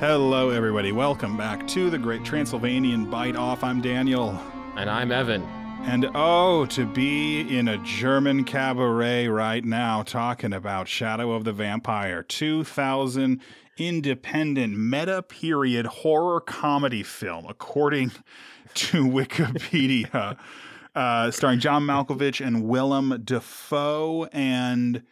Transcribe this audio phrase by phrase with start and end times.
[0.00, 0.90] Hello, everybody.
[0.90, 3.62] Welcome back to the Great Transylvanian Bite Off.
[3.62, 4.30] I'm Daniel.
[4.76, 5.44] And I'm Evan.
[5.84, 11.52] And oh, to be in a German cabaret right now talking about Shadow of the
[11.52, 13.40] Vampire, 2000
[13.78, 18.10] independent meta period horror comedy film, according
[18.74, 20.36] to Wikipedia,
[20.96, 24.24] uh, starring John Malkovich and Willem Dafoe.
[24.32, 25.04] And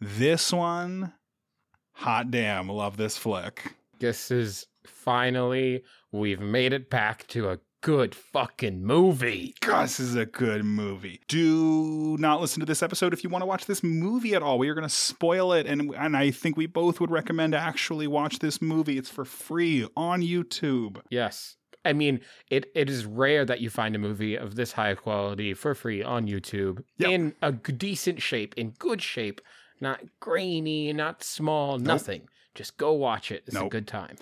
[0.00, 1.12] this one,
[1.92, 3.76] hot damn, love this flick.
[3.98, 9.54] This is finally, we've made it back to a good fucking movie.
[9.60, 11.20] God, this is a good movie.
[11.28, 14.58] Do not listen to this episode if you want to watch this movie at all.
[14.58, 18.06] We are going to spoil it, and and I think we both would recommend actually
[18.06, 18.96] watch this movie.
[18.98, 21.00] It's for free on YouTube.
[21.10, 21.56] Yes.
[21.86, 25.52] I mean, it, it is rare that you find a movie of this high quality
[25.52, 27.10] for free on YouTube Yep.
[27.10, 29.42] in a decent shape, in good shape,
[29.82, 32.26] not grainy, not small, nothing.
[32.54, 33.44] Just go watch it.
[33.46, 34.16] It's a good time.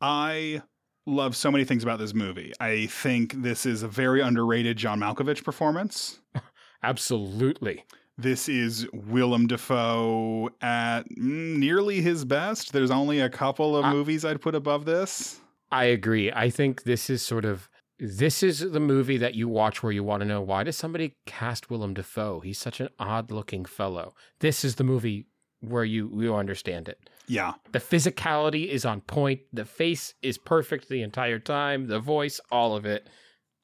[0.00, 0.62] I
[1.06, 2.52] love so many things about this movie.
[2.60, 6.20] I think this is a very underrated John Malkovich performance.
[6.82, 7.84] Absolutely.
[8.16, 12.72] This is Willem Dafoe at nearly his best.
[12.72, 15.40] There's only a couple of I- movies I'd put above this.
[15.72, 16.30] I agree.
[16.30, 17.68] I think this is sort of
[17.98, 21.14] this is the movie that you watch where you want to know why does somebody
[21.26, 22.40] cast Willem Dafoe?
[22.40, 24.14] He's such an odd-looking fellow.
[24.40, 25.26] This is the movie
[25.68, 26.98] where you you understand it.
[27.26, 27.54] Yeah.
[27.72, 29.40] The physicality is on point.
[29.52, 31.86] The face is perfect the entire time.
[31.86, 33.08] The voice, all of it,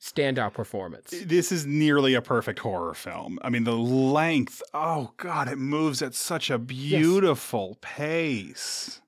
[0.01, 1.11] standout performance.
[1.27, 3.39] This is nearly a perfect horror film.
[3.42, 9.01] I mean, the length, oh God, it moves at such a beautiful pace.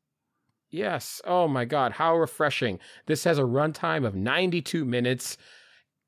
[0.71, 1.21] Yes.
[1.27, 2.79] Oh my God, how refreshing!
[3.06, 5.37] This has a runtime of 92 minutes.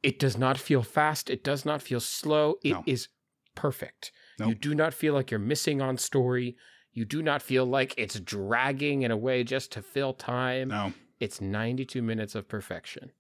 [0.02, 1.30] It does not feel fast.
[1.30, 2.56] It does not feel slow.
[2.62, 3.08] It is
[3.56, 3.60] No.
[3.62, 4.12] perfect.
[4.38, 6.56] You do not feel like you're missing on story.
[6.94, 10.68] You do not feel like it's dragging in a way just to fill time.
[10.68, 10.92] No.
[11.20, 13.10] It's 92 minutes of perfection.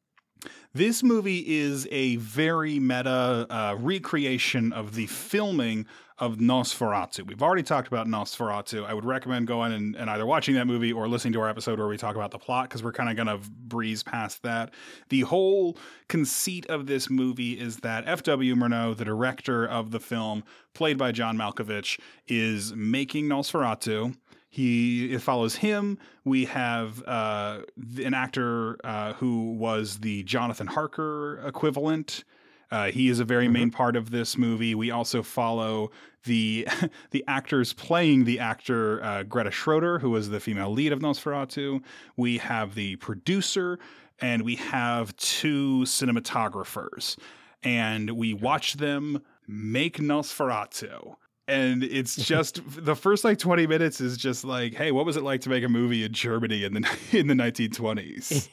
[0.72, 5.86] This movie is a very meta uh, recreation of the filming
[6.18, 7.26] of Nosferatu.
[7.26, 8.86] We've already talked about Nosferatu.
[8.86, 11.78] I would recommend going and, and either watching that movie or listening to our episode
[11.78, 14.72] where we talk about the plot because we're kind of going to breeze past that.
[15.08, 15.76] The whole
[16.08, 18.54] conceit of this movie is that F.W.
[18.54, 24.16] Murnau, the director of the film, played by John Malkovich, is making Nosferatu.
[24.54, 25.98] He it follows him.
[26.24, 27.62] We have uh,
[28.04, 32.22] an actor uh, who was the Jonathan Harker equivalent.
[32.70, 34.76] Uh, he is a very main part of this movie.
[34.76, 35.90] We also follow
[36.22, 36.68] the
[37.10, 41.82] the actors playing the actor uh, Greta Schroeder, who was the female lead of Nosferatu.
[42.16, 43.80] We have the producer,
[44.20, 47.18] and we have two cinematographers,
[47.64, 51.16] and we watch them make Nosferatu
[51.46, 55.22] and it's just the first like 20 minutes is just like hey what was it
[55.22, 58.48] like to make a movie in germany in the in the 1920s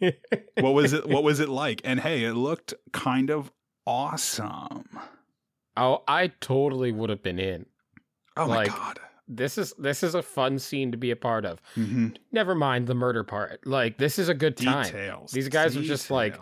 [0.60, 3.50] what was it what was it like and hey it looked kind of
[3.86, 4.84] awesome
[5.78, 7.66] oh, I totally would have been in.
[8.36, 8.98] oh my Like, god
[9.28, 11.60] This is this is a fun scene to be a part of.
[11.76, 12.08] mm-hmm.
[12.32, 13.66] Never mind the murder part.
[13.66, 14.84] Like this is a good time.
[14.84, 16.38] details These guys are just like-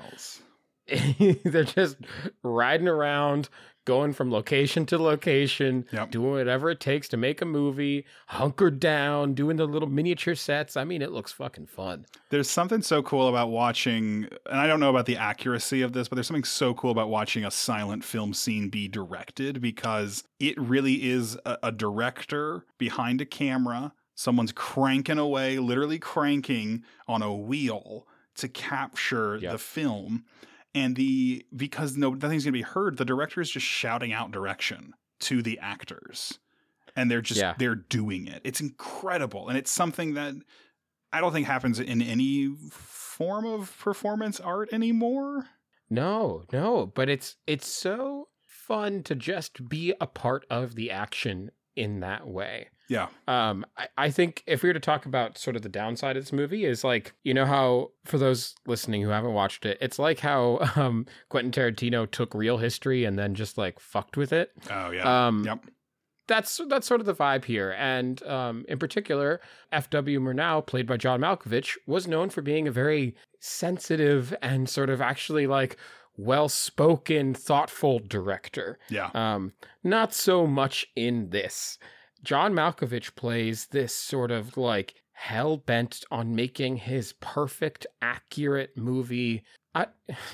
[1.44, 1.96] They're just
[2.42, 3.48] riding around,
[3.84, 6.10] going from location to location, Yep.
[6.10, 10.76] doing whatever it takes to make a movie, hunkered down, doing the little miniature sets.
[10.76, 12.06] I mean, it looks fucking fun.
[12.30, 16.08] There's something so cool about watching, and I don't know about the accuracy of this,
[16.08, 20.58] but there's something so cool about watching a silent film scene be directed because it
[20.58, 23.92] really is a, a director behind a camera.
[24.14, 28.06] Someone's cranking away, literally cranking on a wheel
[28.36, 29.52] to capture Yep.
[29.52, 30.24] the film.
[30.74, 34.94] And the because no nothing's gonna be heard, the director is just shouting out direction
[35.20, 36.38] to the actors.
[36.96, 37.54] And they're just Yeah.
[37.58, 38.40] they're doing it.
[38.44, 39.48] It's incredible.
[39.48, 40.34] And it's something that
[41.12, 45.48] I don't think happens in any form of performance art anymore.
[45.90, 51.50] No, no, but it's it's so fun to just be a part of the action
[51.76, 52.68] in that way.
[52.88, 53.08] Yeah.
[53.28, 56.22] Um, I, I think if we were to talk about sort of the downside of
[56.24, 59.98] this movie is like, you know how for those listening who haven't watched it, it's
[59.98, 64.52] like how um Quentin Tarantino took real history and then just like fucked with it.
[64.70, 65.26] Oh yeah.
[65.26, 65.64] Um yep.
[66.26, 67.74] that's that's sort of the vibe here.
[67.78, 69.40] And um, in particular,
[69.72, 70.20] F.W.
[70.20, 75.00] Murnau, played by John Malkovich, was known for being a very sensitive and sort of
[75.00, 75.76] actually like
[76.16, 78.78] well spoken, thoughtful director.
[78.88, 79.10] Yeah.
[79.14, 81.78] Um, not so much in this.
[82.24, 89.44] John Malkovich plays this sort of like hell bent on making his perfect, accurate movie.
[89.74, 89.86] I,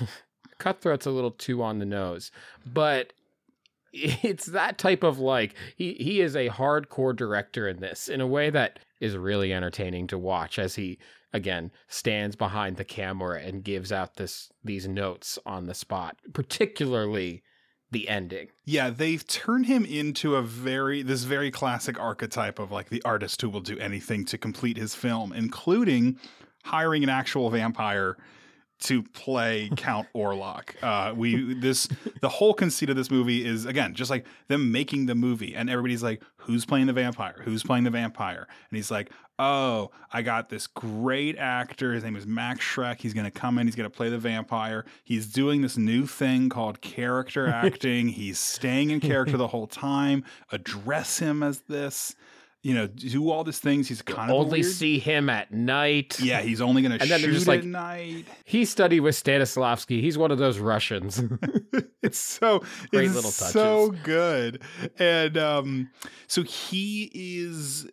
[0.59, 2.31] Cutthroat's a little too on the nose,
[2.65, 3.13] but
[3.93, 8.27] it's that type of like he he is a hardcore director in this in a
[8.27, 10.97] way that is really entertaining to watch as he
[11.33, 17.43] again stands behind the camera and gives out this these notes on the spot particularly
[17.91, 18.47] the ending.
[18.65, 23.41] Yeah, they've turned him into a very this very classic archetype of like the artist
[23.41, 26.17] who will do anything to complete his film, including
[26.63, 28.17] hiring an actual vampire
[28.81, 30.75] to play Count Orlok.
[30.81, 31.87] Uh, we this
[32.21, 35.69] the whole conceit of this movie is again just like them making the movie, and
[35.69, 37.41] everybody's like, "Who's playing the vampire?
[37.43, 41.93] Who's playing the vampire?" And he's like, "Oh, I got this great actor.
[41.93, 42.99] His name is Max Schreck.
[42.99, 43.67] He's going to come in.
[43.67, 44.85] He's going to play the vampire.
[45.03, 48.09] He's doing this new thing called character acting.
[48.09, 50.23] he's staying in character the whole time.
[50.51, 52.15] Address him as this."
[52.63, 53.87] You know, do all these things.
[53.87, 56.19] He's kind of only weird- see him at night.
[56.19, 58.25] Yeah, he's only going to shoot just at night.
[58.45, 59.99] he studied with stanislavski.
[59.99, 61.21] He's one of those russians.
[62.03, 63.51] It's so Great it's little touches.
[63.53, 64.61] so good.
[64.97, 65.89] And um
[66.27, 67.87] so he is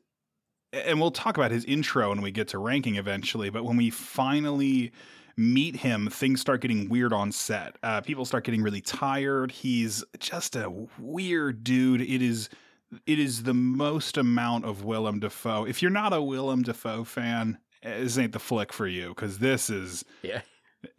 [0.72, 3.90] and we'll talk about his intro when we get to ranking eventually but when we
[3.90, 4.92] finally
[5.36, 7.76] meet him things start getting weird on set.
[7.82, 9.52] Uh, people start getting really tired.
[9.52, 12.00] He's just a weird dude.
[12.00, 12.48] It is
[13.06, 15.64] it is the most amount of Willem Dafoe.
[15.64, 19.70] If you're not a Willem Dafoe fan, this ain't the flick for you because this
[19.70, 20.40] is yeah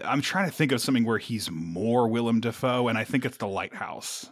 [0.04, 3.38] I'm trying to think of something where he's more Willem Dafoe, and I think it's
[3.38, 4.30] The Lighthouse.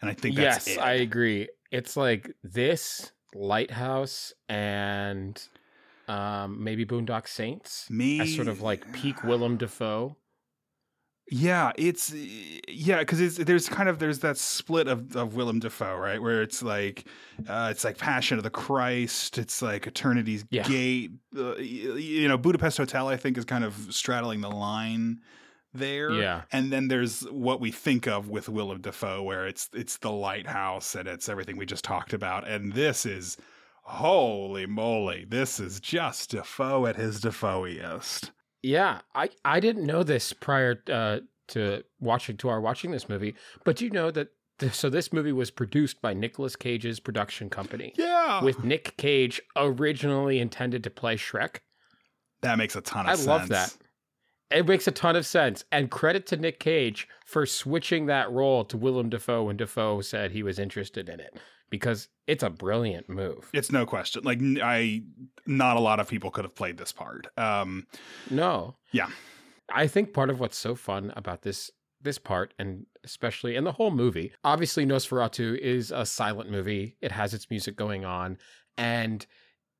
[0.00, 0.80] And I think that's yes it.
[0.80, 5.42] i agree it's like this lighthouse and
[6.06, 10.16] um maybe boondock saints Me, as sort of like peak willem dafoe
[11.30, 12.14] Yeah, it's
[12.68, 16.20] yeah, because there's kind of there's that split of, of Willem Dafoe, right?
[16.20, 17.04] Where it's like
[17.46, 20.62] uh, it's like Passion of the Christ, it's like Eternity's Yeah.
[20.62, 21.10] Gate.
[21.36, 25.20] Uh, you know, Budapest Hotel, I think, is kind of straddling the line
[25.74, 26.10] there.
[26.12, 30.10] yeah And then there's what we think of with Willem Dafoe, where it's it's the
[30.10, 32.48] lighthouse and it's everything we just talked about.
[32.48, 33.36] And this is
[33.82, 38.30] holy moly, this is just Dafoe at his Dafoeiest.
[38.62, 43.34] Yeah, I I didn't know this prior uh, to watching to our watching this movie,
[43.64, 44.28] but you know that
[44.58, 49.40] th- so this movie was produced by Nicolas Cage's production company, Yeah, with Nick Cage
[49.56, 51.58] originally intended to play Schreck.
[52.42, 53.26] that makes a ton of I sense.
[53.26, 53.76] love that.
[54.50, 58.64] It makes a ton of sense, and credit to Nick Cage for switching that role
[58.64, 61.38] to Willem Dafoe when Dafoe said he was interested in it,
[61.70, 63.48] because it's a brilliant move.
[63.52, 64.22] It's no question.
[64.24, 65.02] Like I,
[65.46, 67.26] not a lot of people could have played this part.
[67.36, 67.86] Um,
[68.30, 68.76] No.
[68.92, 69.08] Yeah.
[69.72, 71.70] I think part of what's so fun about this
[72.00, 76.96] this part and especially in the whole movie, obviously Nosferatu is a silent movie.
[77.00, 78.38] It has its music going on
[78.76, 79.26] and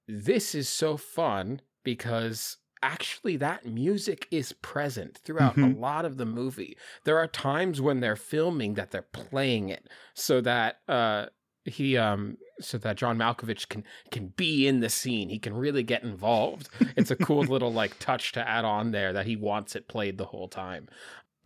[0.08, 5.76] this is so fun because actually that music is present throughout Mhm.
[5.76, 6.76] a lot of the movie.
[7.04, 11.26] There are times when they're filming that they're playing it so that uh
[11.68, 15.28] he um so that John Malkovich can can be in the scene.
[15.28, 16.68] He can really get involved.
[16.96, 20.18] It's a cool little like touch to add on there that he wants it played
[20.18, 20.88] the whole time.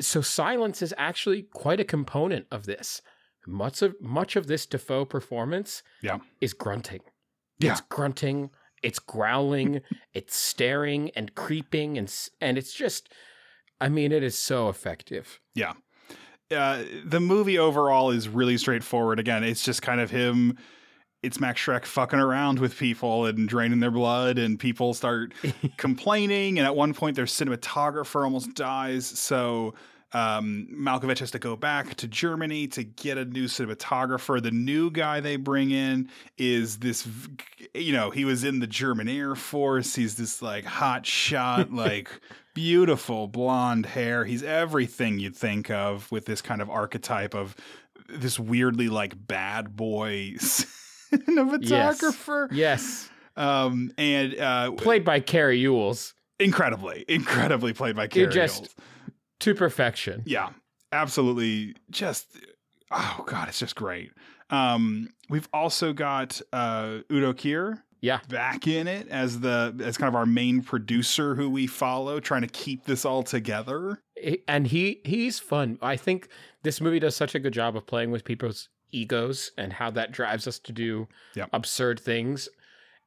[0.01, 3.03] So silence is actually quite a component of this.
[3.47, 6.19] Much of much of this Dafoe performance Yeah.
[6.41, 7.01] is grunting.
[7.59, 7.73] Yeah.
[7.73, 8.51] It's grunting,
[8.83, 9.81] it's growling,
[10.15, 13.13] it's staring and creeping and and it's just
[13.81, 15.41] I mean it is so effective.
[16.53, 19.19] Uh, the movie overall is really straightforward.
[19.19, 20.59] Again, it's just kind of him.
[21.23, 25.33] It's Max Schreck fucking around with people and draining their blood, and people start
[25.77, 26.59] complaining.
[26.59, 29.06] And at one point, their cinematographer almost dies.
[29.06, 29.75] So
[30.15, 34.43] um, Malkovich has to go back to Germany to get a new cinematographer.
[34.43, 37.09] The new guy they bring in is this,
[37.75, 39.95] you know, he was in the German Air Force.
[39.95, 42.11] He's this like hot shot, like
[42.55, 44.25] beautiful blonde hair.
[44.25, 47.57] He's everything you'd think of with this kind of archetype of
[48.09, 52.49] this weirdly like bad boy cinematographer.
[52.53, 53.09] Yes.
[53.37, 58.75] Um, and uh, Played by Cary Elwes incredibly, incredibly played by Cary just- Elwes.
[59.43, 60.22] To perfection.
[60.27, 60.51] Yeah,
[60.93, 61.75] absolutely.
[61.91, 62.27] Just
[62.91, 64.11] oh god, it's just great.
[64.51, 67.82] Um, we've also got uh, Udo Kier.
[68.05, 68.19] Yeah.
[68.29, 72.43] back in it as the as kind of our main producer who we follow, trying
[72.43, 74.01] to keep this all together.
[74.49, 75.79] And he he's fun.
[75.81, 76.27] I think
[76.65, 80.11] this movie does such a good job of playing with people's egos and how that
[80.11, 81.06] drives us to do
[81.37, 81.51] Yep.
[81.53, 82.49] absurd things.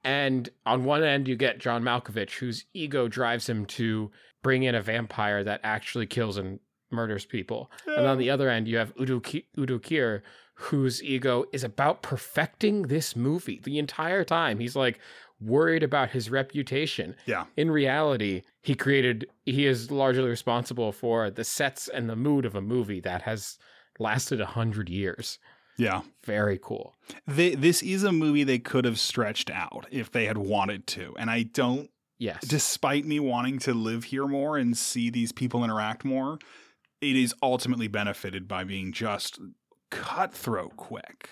[0.06, 4.12] And on one end, you get John Malkovich, whose ego drives him to
[4.44, 6.60] bring in a vampire that actually kills and
[6.92, 7.72] murders people.
[7.88, 9.20] And on the other end, you have Udo,
[9.58, 10.22] Udo Kier,
[10.54, 14.60] whose ego is about perfecting this movie the entire time.
[14.60, 15.00] He's like
[15.42, 17.16] worried about his reputation.
[17.26, 17.46] Yeah.
[17.58, 22.54] In reality, he created, he is largely responsible for the sets and the mood of
[22.54, 23.58] a movie that has
[23.98, 25.40] lasted a hundred years.
[25.78, 26.02] Yeah.
[26.24, 26.96] Very cool.
[27.28, 31.14] They, this is a movie they could have stretched out if they had wanted to.
[31.18, 32.42] And I don't, Yes.
[32.48, 36.40] despite me wanting to live here more and see these people interact more,
[37.02, 39.40] it is ultimately benefited by being just
[39.92, 41.32] cutthroat quick.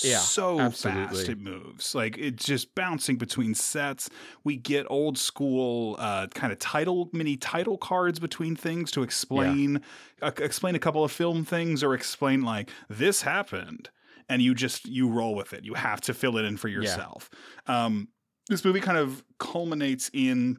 [0.00, 1.16] Yeah, so absolutely.
[1.16, 1.94] fast it moves.
[1.94, 4.08] Like it's just bouncing between sets.
[4.42, 9.82] We get old school uh, kind of title mini title cards between things to explain
[10.22, 13.90] uh, explain a couple of film things or explain like this happened
[14.28, 15.64] and you just you roll with it.
[15.64, 17.28] You have to fill it in for yourself.
[17.66, 18.08] Um,
[18.48, 20.58] this movie kind of culminates in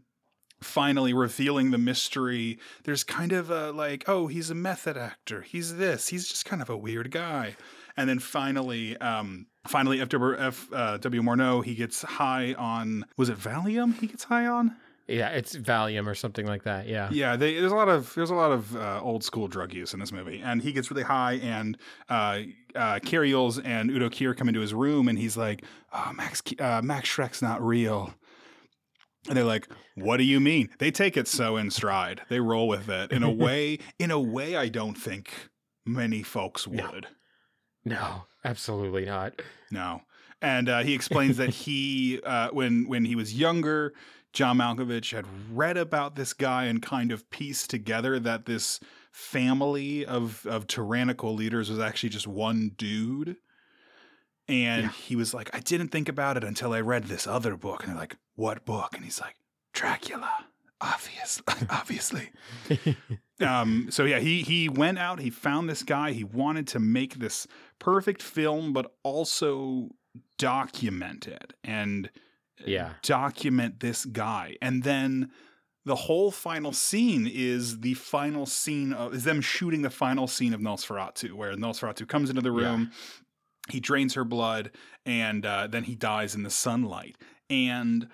[0.61, 2.59] finally revealing the mystery.
[2.83, 5.41] There's kind of a like, oh, he's a method actor.
[5.41, 6.09] He's this.
[6.09, 7.55] He's just kind of a weird guy.
[7.95, 10.09] And then finally, um, finally, F.
[10.09, 10.35] W.
[10.37, 10.67] F.
[10.73, 11.21] Uh, W.
[11.21, 13.97] Murnau, he gets high on was it Valium?
[13.99, 14.75] He gets high on.
[15.07, 16.87] yeah, it's Valium or something like that.
[16.87, 17.09] Yeah.
[17.11, 19.93] Yeah, they, there's a lot of there's a lot of uh, old school drug use
[19.93, 21.77] in this movie, and he gets really high, and
[22.09, 22.39] uh,
[22.75, 27.09] uh, and Udo Kier come into his room, and he's like, "Oh, Max uh, Max
[27.09, 28.13] Schreck's not real."
[29.27, 32.21] And they're like, "What do you mean?" They take it so in stride.
[32.29, 33.79] They roll with it in a way.
[33.99, 35.49] In a way, I don't think
[35.85, 37.07] many folks would.
[37.85, 39.41] No, absolutely not.
[39.71, 40.01] No.
[40.41, 43.93] And uh, he explains that he, uh, when when he was younger,
[44.33, 48.79] John Malkovich had read about this guy and kind of pieced together that this
[49.11, 53.37] family of of tyrannical leaders was actually just one dude.
[54.47, 54.89] And Yeah.
[54.91, 57.83] he was like, I didn't think about it until I read this other book.
[57.83, 58.89] And they're like, What book?
[58.95, 59.35] And he's like,
[59.71, 60.45] Dracula.
[60.83, 62.29] Obvious, obviously.
[63.41, 67.15] um, so yeah, he he went out, he found this guy, he wanted to make
[67.15, 67.47] this
[67.79, 69.89] perfect film, but also
[70.37, 72.09] document it and
[72.65, 72.93] Yeah.
[73.01, 74.57] document this guy.
[74.61, 75.31] And then
[75.85, 80.53] the whole final scene is the final scene of is them shooting the final scene
[80.53, 82.67] of Nosferatu, where Nosferatu comes into the Yeah.
[82.71, 82.91] room,
[83.69, 84.71] he drains her blood,
[85.05, 87.17] and uh, then he dies in the sunlight.
[87.49, 88.09] And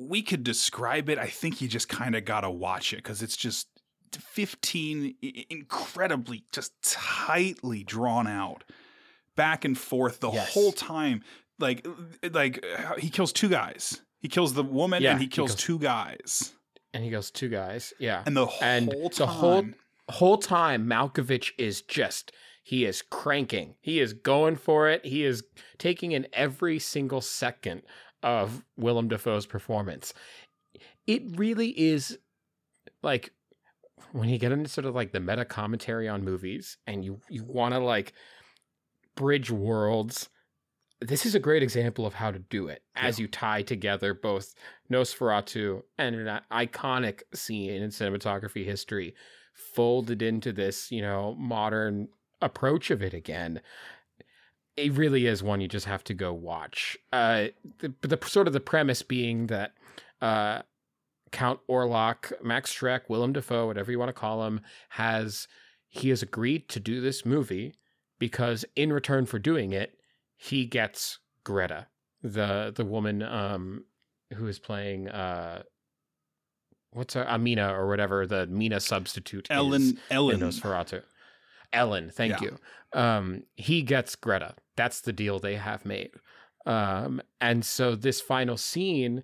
[0.00, 1.18] we could describe it.
[1.18, 3.68] I think you just kind of got to watch it because it's just
[4.12, 5.14] 15
[5.50, 8.64] incredibly, just tightly drawn out,
[9.36, 10.52] back and forth the Yes.
[10.54, 11.22] whole time.
[11.58, 11.86] Like,
[12.32, 14.00] like uh, he kills two guys.
[14.20, 16.52] He kills the woman Yeah, and he he kills kills- two guys.
[16.94, 17.92] and he goes, two guys.
[17.98, 18.22] Yeah.
[18.26, 19.68] And the And whole the whole-
[20.08, 22.32] whole time Malkovich is just
[22.64, 23.74] he is cranking.
[23.80, 25.04] He is going for it.
[25.04, 25.42] He is
[25.78, 27.82] taking in every single second
[28.22, 30.14] of Willem Dafoe's performance.
[31.06, 32.18] It really is
[33.02, 33.32] like
[34.12, 37.44] when you get into sort of like the meta commentary on movies and you you
[37.44, 38.12] want to like
[39.16, 40.28] bridge worlds
[41.00, 44.54] this is a great example of how to do it as you tie together both
[44.92, 49.14] Nosferatu and an iconic scene in cinematography history
[49.74, 52.08] folded into this, you know, modern
[52.42, 53.60] approach of it again.
[54.76, 56.96] It really is one you just have to go watch.
[57.12, 57.48] Uh,
[57.78, 59.74] the, the sort of the premise being that
[60.20, 60.62] uh,
[61.32, 64.60] Count Orlok, Max Schreck, Willem Dafoe, whatever you want to call him,
[64.90, 65.48] has
[65.88, 67.74] he has agreed to do this movie
[68.18, 69.98] because in return for doing it,
[70.36, 71.88] he gets Greta,
[72.22, 73.84] the the woman um
[74.34, 75.62] who is playing uh
[76.92, 81.02] what's her Amina or whatever the Mina substitute is Ellen, in Ellen, Nosferatu.
[81.72, 82.48] Ellen, thank Yeah.
[82.48, 82.58] you.
[82.92, 84.54] Um, he gets Greta.
[84.76, 86.10] That's the deal they have made.
[86.66, 89.22] Um, and so this final scene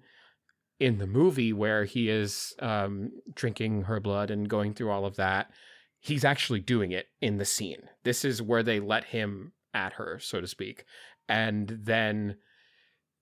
[0.79, 5.17] in the movie where he is um, drinking her blood and going through all of
[5.17, 5.51] that,
[5.99, 7.89] he's actually doing it in the scene.
[8.05, 10.85] This is where they let him at her, so to speak.
[11.29, 12.37] And then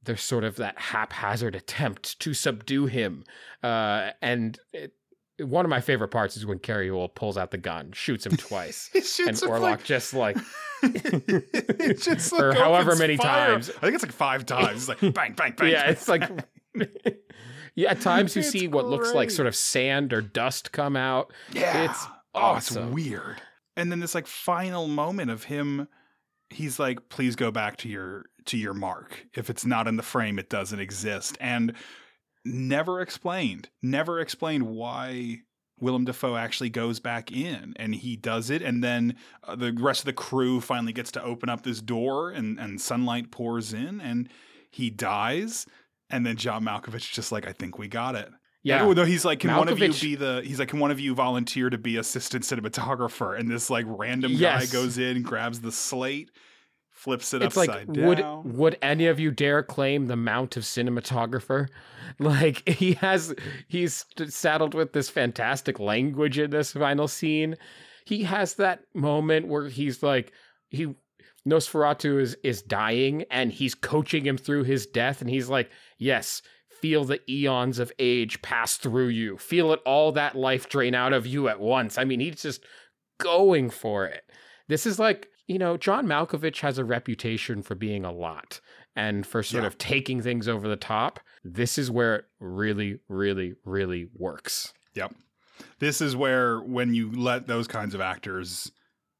[0.02, 3.24] there's sort of that haphazard attempt to subdue him.
[3.62, 4.92] Uh, and it,
[5.40, 8.36] one of my favorite parts is when Cary Elwes pulls out the gun, shoots him
[8.36, 8.90] twice.
[8.94, 10.36] Shoots and Orlok like- just like
[10.82, 13.52] it just like Or however many fire.
[13.52, 13.70] times.
[13.70, 14.88] I think it's like five times.
[14.88, 15.70] It's like bang, bang, bang.
[15.70, 16.22] yeah, it's like
[17.74, 17.90] yeah.
[17.90, 21.32] At times you It's see what looks like sort of sand or dust come out.
[21.52, 21.84] yeah.
[21.84, 22.92] it's oh, it's awesome.
[22.92, 23.40] weird.
[23.76, 25.88] And then this like final moment of him,
[26.50, 29.26] he's like, "Please go back to your to your mark.
[29.34, 31.72] If it's not in the frame, it doesn't exist." And
[32.44, 35.42] never explained, never explained why
[35.80, 40.00] Willem Dafoe actually goes back in, and he does it, and then uh, the rest
[40.02, 44.00] of the crew finally gets to open up this door, and and sunlight pours in,
[44.00, 44.28] and
[44.70, 45.66] he dies.
[46.10, 48.28] And then John Malkovich just like, I think we got it.
[48.62, 50.42] Yeah, no, he's like, can one of you be the?
[50.44, 53.38] He's like, can one of you volunteer to be assistant cinematographer?
[53.38, 54.66] And this like random Yes.
[54.70, 56.30] guy goes in, grabs the slate,
[57.04, 60.64] flips it it's like upside would would any of you dare claim the mount of
[60.64, 61.68] cinematographer?
[62.20, 63.34] Like he has
[63.66, 67.56] he's saddled with this fantastic language in this final scene.
[68.04, 70.32] He has that moment where he's like
[70.68, 70.94] he
[71.48, 76.40] Nosferatu is is dying and he's coaching him through his death and he's like, "Yes,
[76.80, 79.36] feel the eons of age pass through you.
[79.36, 82.64] Feel it all that life drain out of you at once." I mean, he's just
[83.18, 84.22] going for it.
[84.68, 88.60] This is like, you know, John Malkovich has a reputation for being a lot
[88.96, 89.68] and for sort Yeah.
[89.68, 91.20] of taking things over the top.
[91.44, 94.72] This is where it really really really works.
[94.94, 95.14] Yep.
[95.78, 98.70] This is where when you let those kinds of actors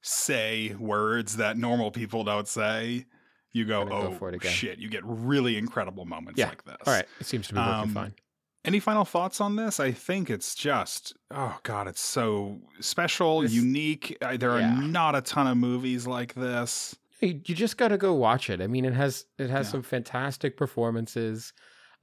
[0.02, 3.06] say words that normal people don't say,
[3.52, 6.48] you go, oh for it again." shit, you get really incredible moments Yeah.
[6.48, 6.76] like this.
[6.86, 8.14] All right, it seems to be working Um, fine.
[8.64, 9.78] Any final thoughts on this?
[9.78, 14.16] I think it's just, oh god, it's so special, This- unique.
[14.20, 14.78] There Yeah.
[14.78, 16.96] are not a ton of movies like this.
[17.20, 18.60] You just got to go watch it.
[18.60, 19.72] I mean, it has it has Yeah.
[19.72, 21.52] some fantastic performances.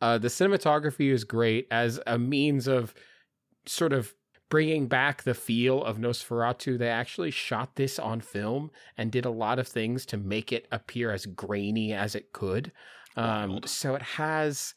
[0.02, 2.94] Uh, the cinematography is great as a means of
[3.68, 4.14] sort of
[4.50, 6.78] bringing back the feel of Nosferatu.
[6.78, 10.68] They actually shot this on film and did a lot of things to make it
[10.72, 12.72] appear as grainy as it could.
[13.16, 14.74] Um, so it has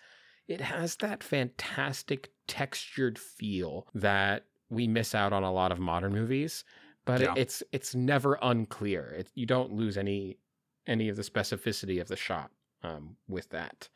[0.49, 6.13] it has that fantastic textured feel that we miss out on a lot of modern
[6.13, 6.65] movies
[7.07, 10.39] but it- it's it's never unclear it, you don't lose any
[10.87, 12.51] any of the specificity of the shot
[12.83, 13.89] um, with that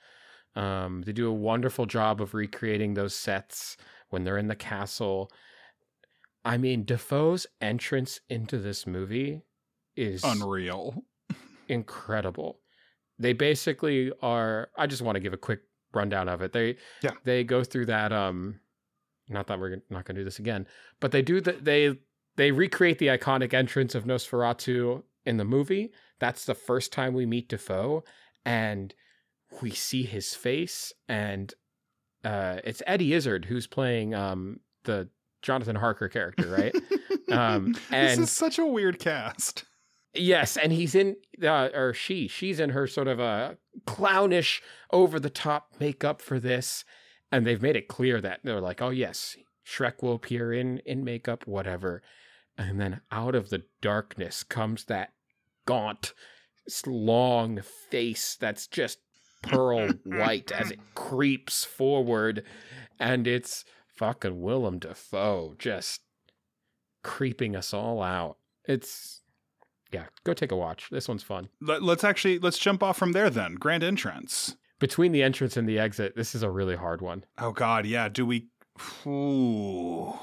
[0.57, 3.77] um, they do a wonderful job of recreating those sets
[4.09, 5.31] when they're in the castle
[6.45, 9.43] i mean dafoe's entrance into this movie
[9.97, 11.05] is Unreal.
[11.69, 12.61] incredible.
[13.19, 14.71] They basically are.
[14.77, 15.61] I just want to give a quick
[15.93, 16.53] rundown of it.
[16.53, 17.13] They Yeah.
[17.25, 18.13] they go through that.
[18.13, 18.61] Um,
[19.29, 20.67] not that we're not going to do this again,
[21.01, 21.65] but they do that.
[21.65, 21.99] They
[22.37, 25.93] they recreate the iconic entrance of Nosferatu in the movie.
[26.19, 28.05] That's the first time we meet Dafoe,
[28.45, 28.95] and
[29.61, 31.53] we see his face, and
[32.25, 35.09] uh, it's Eddie Izzard who's playing um the
[35.43, 36.75] Jonathan Harker character, right?
[37.31, 39.65] um, this is such a weird cast.
[40.15, 45.21] Yes, and he's in, uh, or she, she's in her sort of a clownish, over
[45.21, 46.85] the top makeup for this,
[47.31, 49.37] and they've made it clear that they're like, oh yes,
[49.67, 52.03] Schreck will appear in in makeup, whatever,
[52.57, 55.13] and then out of the darkness comes that
[55.67, 56.15] gaunt,
[56.87, 58.99] long face that's just
[59.43, 62.45] pearl white as it creeps forward,
[62.99, 66.01] and it's fucking Willem Dafoe just
[67.03, 68.39] creeping us all out.
[68.65, 69.23] It's
[69.93, 70.89] yeah, go take a watch.
[70.91, 71.49] This one's fun.
[71.61, 73.55] Let, let's actually let's jump off from there then.
[73.55, 74.57] Grand entrance.
[74.79, 77.25] Between the entrance and the exit, this is a really hard one.
[77.39, 78.09] Oh God, yeah.
[78.09, 78.49] Do we?
[79.07, 80.15] Ooh.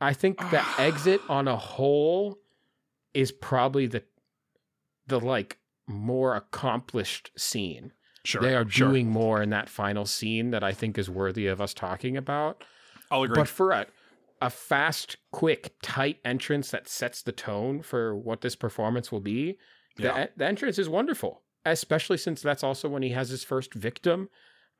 [0.00, 2.38] I think the exit on a whole
[3.14, 4.02] is probably the
[5.06, 7.92] the like more accomplished scene.
[8.22, 8.42] Sure.
[8.42, 8.88] they are sure.
[8.88, 12.62] doing more in that final scene that I think is worthy of us talking about.
[13.10, 13.36] I'll agree.
[13.36, 13.86] But for a
[14.40, 19.58] a fast, quick, tight entrance that sets the tone for what this performance will be,
[19.98, 20.26] yeah.
[20.26, 21.42] the, the entrance is wonderful.
[21.66, 24.30] Especially since that's also when he has his first victim.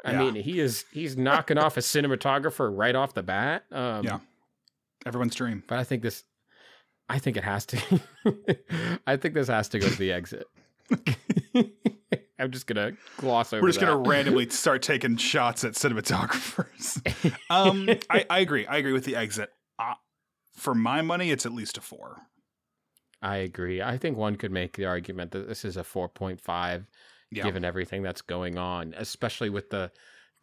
[0.03, 0.19] I Yeah.
[0.31, 3.65] mean, he is he's knocking off a cinematographer right off the bat.
[3.71, 4.21] Um, Yeah.
[5.05, 5.63] Everyone's dream.
[5.67, 6.25] But I think this,
[7.09, 8.01] I think it has to.
[9.07, 10.47] I think this has to go to the exit.
[12.41, 13.63] I'm just gonna gloss over.
[13.63, 17.01] We're just gonna randomly start taking shots at cinematographers.
[17.51, 18.67] um, I, I agree.
[18.67, 19.51] I agree with the exit.
[19.79, 19.95] Uh,
[20.57, 22.17] for my money, it's at least a four.
[23.23, 23.83] I agree.
[23.83, 26.87] I think one could make the argument that this is a 4.5,
[27.31, 27.43] Yeah.
[27.43, 29.91] given everything that's going on, especially with the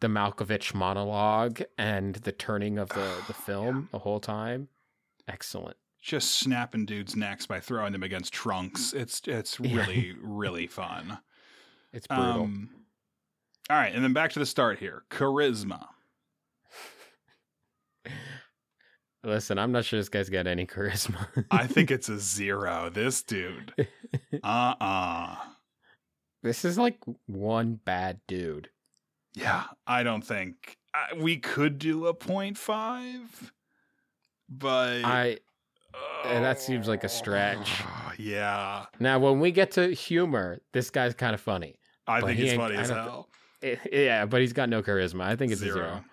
[0.00, 4.68] the Malkovich monologue and the turning of the the film the whole time.
[5.26, 5.76] Excellent.
[6.00, 8.92] Just snapping dudes' necks by throwing them against trunks.
[8.92, 11.18] It's it's really really fun.
[11.92, 12.42] It's brutal.
[12.42, 12.70] Um,
[13.70, 15.04] all right, and then back to the start here.
[15.10, 15.86] Charisma.
[19.24, 21.26] Listen, I'm not sure this guy's got any charisma.
[21.50, 22.90] I think it's a zero.
[22.92, 23.74] This dude.
[24.42, 25.36] Uh uh
[26.42, 28.70] this is like one bad dude.
[29.34, 33.52] Yeah, I don't think uh, we could do a point five,
[34.48, 35.38] but I
[35.94, 37.82] uh, that seems like a stretch.
[38.18, 41.78] Yeah, Now, when we get to humor, this guy's kind of funny.
[42.06, 43.28] I think he's funny as hell.
[43.62, 45.22] Eh, yeah, but he's got no charisma.
[45.22, 46.04] I think it's a zero.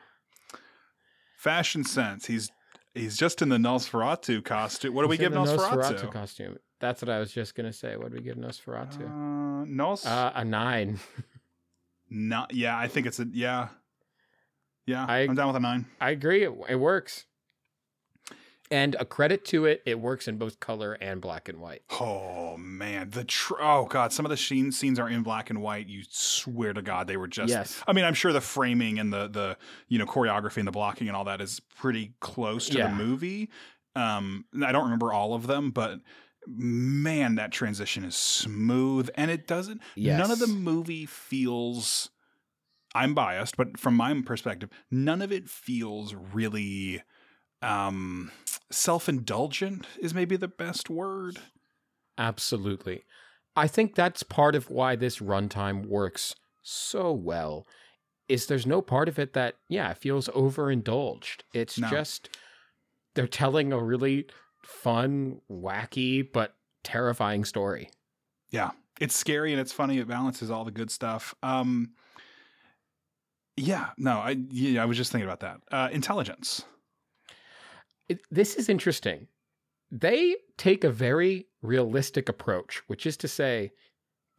[1.38, 2.26] Fashion sense.
[2.26, 2.52] He's
[2.94, 4.94] he's just in the Nosferatu costume.
[4.94, 6.12] What do we give the Nosferatu?
[6.12, 6.58] costume?
[6.80, 7.98] That's what I was just gonna say.
[7.98, 9.06] What do we give Nosferatu?
[9.06, 10.06] Uh, Nos.
[10.06, 11.00] Uh, a nine.
[12.10, 12.54] not.
[12.54, 13.70] Yeah, I think it's a yeah.
[14.88, 15.86] Yeah, I- I'm down with a nine.
[16.00, 16.44] I agree.
[16.44, 17.26] It, it works.
[18.72, 21.84] And a credit to it, it works in both color and black and white.
[22.02, 25.62] Oh man, the tr- oh god, some of the scene- scenes are in black and
[25.62, 25.88] white.
[25.88, 27.50] You swear to God they were just.
[27.52, 27.84] Yes.
[27.88, 31.08] I mean, I'm sure the framing and the the you know choreography and the blocking
[31.08, 32.88] and all that is pretty close to Yeah.
[32.90, 33.52] the movie.
[33.96, 36.00] Um, I don't remember all of them, but
[36.48, 39.80] man, that transition is smooth, and it doesn't.
[39.96, 42.10] None of the movie feels.
[42.96, 47.04] I'm biased, but from my perspective, none of it feels really
[47.62, 48.32] um,
[48.72, 49.86] self-indulgent.
[50.00, 51.40] Is maybe the best word.
[52.18, 53.04] Absolutely.
[53.56, 57.66] I think that's part of why this runtime works so well.
[58.28, 61.44] Is there's no part of it that yeah feels overindulged.
[61.54, 61.88] It's No.
[61.90, 62.30] just
[63.14, 64.26] they're telling a really
[64.64, 67.90] fun, wacky, but terrifying story.
[68.50, 70.00] Yeah, it's scary and it's funny.
[70.00, 71.36] It balances all the good stuff.
[71.44, 71.92] Um,
[73.58, 75.60] yeah, no, I yeah, I was just thinking about that.
[75.72, 76.66] Uh, intelligence.
[78.10, 79.28] It, this is interesting.
[79.92, 83.72] They take a very realistic approach, which is to say,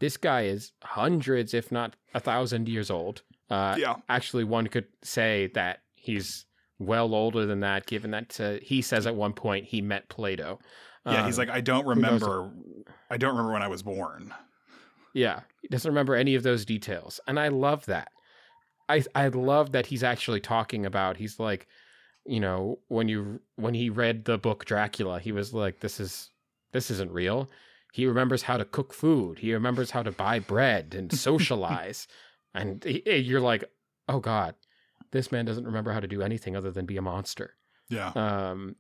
[0.00, 3.22] this guy is hundreds, if not a thousand years old.
[3.48, 6.46] Uh, yeah, actually one could say that he's
[6.78, 10.58] well older than that given that uh, he says at one point he met plato
[11.06, 11.24] yeah.
[11.24, 12.50] he's Um, like, I don't remember.
[13.08, 14.34] I don't remember when I was born.
[15.14, 18.08] yeah he doesn't remember any of those details and i love that
[18.90, 21.66] i i love that he's actually talking about he's like
[22.28, 26.30] you know when you when he read the book dracula he was like this is
[26.72, 27.48] this isn't real.
[27.92, 29.38] He remembers how to cook food.
[29.38, 32.06] He remembers how to buy bread and socialize.
[32.54, 33.64] And he, you're like
[34.08, 34.54] oh god
[35.10, 37.54] this man doesn't remember how to do anything other than be a monster.
[37.88, 38.76] Yeah, um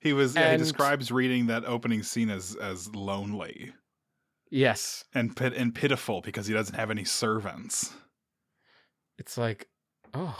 [0.00, 0.34] he was.
[0.34, 3.72] Yeah, he describes reading that opening scene as as lonely.
[4.50, 5.04] Yes.
[5.14, 7.92] And pit and pitiful because he doesn't have any servants.
[9.18, 9.68] it's like
[10.14, 10.38] oh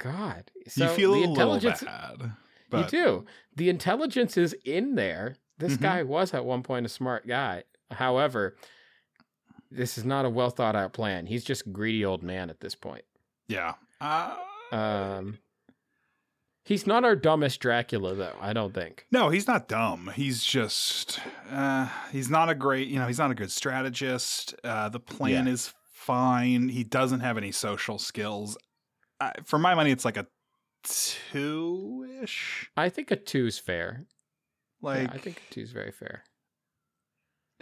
[0.00, 2.32] god so you feel a the little intelligence bad.
[2.70, 3.24] But, you do
[3.56, 5.80] the intelligence is in there this Mhm.
[5.82, 8.56] guy was at one point a smart guy however
[9.70, 12.60] this is not a well thought out plan he's just a greedy old man at
[12.60, 13.04] this point
[13.48, 13.74] Yeah.
[14.00, 14.34] Uh,
[14.72, 15.38] um
[16.64, 20.10] he's not our dumbest dracula though i don't think No, he's not dumb.
[20.14, 24.54] He's just uh, he's not a great, you know, he's not a good strategist.
[24.62, 25.52] Uh, the plan Yeah.
[25.52, 26.68] is fine.
[26.68, 28.56] He doesn't have any social skills.
[29.20, 30.26] Uh, for my money, it's like a
[30.82, 32.70] two ish.
[32.76, 34.06] i think a two's fair
[34.80, 36.24] Like, yeah, i think a two's very fair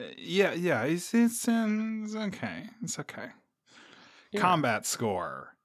[0.01, 0.83] uh, yeah, yeah.
[0.85, 2.69] It's it's, um, it's okay.
[2.85, 3.31] It's okay.
[4.31, 4.41] Yeah.
[4.41, 5.57] Combat score.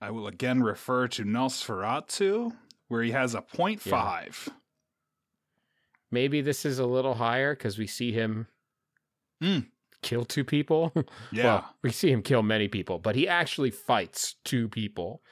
[0.00, 2.52] I will again refer to Nosferatu,
[2.86, 3.90] where he has a point Yeah.
[3.90, 4.48] five.
[6.12, 8.46] maybe this is a little higher because we see him
[9.42, 9.66] Mm.
[10.02, 10.92] Kill two people
[11.32, 11.44] Yeah.
[11.44, 15.22] Well, we see him kill many people, but he actually fights two people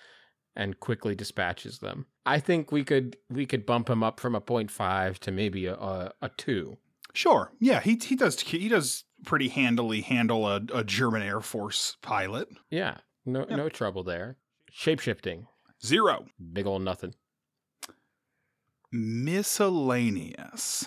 [0.57, 2.07] and quickly dispatches them.
[2.27, 5.75] I think we could we could bump him up from a 0.5 to maybe a,
[5.75, 6.77] a, a 2.
[7.15, 7.53] Sure.
[7.61, 12.49] Yeah, he he does he does pretty handily handle a, a German Air Force pilot.
[12.71, 13.57] Yeah, no Yeah.
[13.57, 14.37] no trouble there.
[14.73, 15.47] Shapeshifting,
[15.85, 16.27] Zero.
[16.53, 17.15] big old nothing.
[18.93, 20.87] Miscellaneous.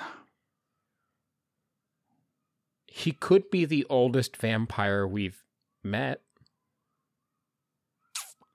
[2.93, 5.43] He could be the oldest vampire we've
[5.83, 6.21] met.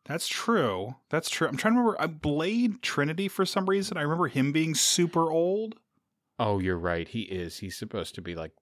[0.04, 0.94] That's true.
[1.10, 1.48] That's true.
[1.48, 2.00] I'm trying to remember.
[2.00, 3.96] I Blade Trinity for some reason.
[3.96, 5.76] I remember him being super old.
[6.38, 7.08] Oh, you're right.
[7.08, 7.58] He is.
[7.58, 8.52] He's supposed to be like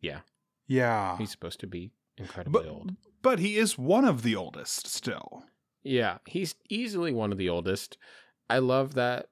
[0.00, 0.20] Yeah.
[0.66, 1.18] Yeah.
[1.18, 2.92] He's supposed to be incredibly But old.
[3.22, 5.44] but he is one of the oldest still.
[5.82, 7.98] Yeah, he's easily one of the oldest.
[8.48, 9.26] I love that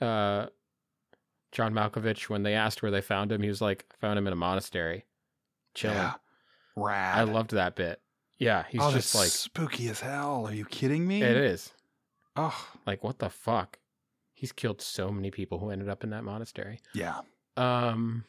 [0.00, 0.46] uh
[1.52, 4.26] John Malkovich when they asked where they found him, he was like, I found him
[4.26, 5.04] in a monastery.
[5.74, 5.96] Chilling.
[5.96, 6.14] Yeah.
[6.76, 7.18] Rad.
[7.18, 8.00] I loved that bit.
[8.38, 10.46] Yeah, he's oh, just like spooky as hell.
[10.46, 11.22] Are you kidding me?
[11.22, 11.72] it is.
[12.36, 13.78] Oh, Like what the fuck?
[14.34, 16.80] He's killed so many people who ended up in that monastery.
[16.94, 17.20] yeah.
[17.56, 18.24] Um